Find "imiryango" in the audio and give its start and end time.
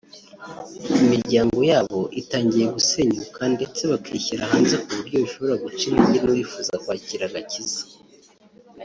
1.03-1.59